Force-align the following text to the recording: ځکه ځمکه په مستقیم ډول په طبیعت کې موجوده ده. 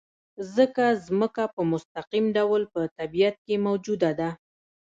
ځکه 0.55 0.83
ځمکه 1.05 1.43
په 1.55 1.61
مستقیم 1.71 2.25
ډول 2.37 2.61
په 2.73 2.81
طبیعت 2.97 3.35
کې 3.45 3.55
موجوده 3.65 4.09
ده. 4.19 4.29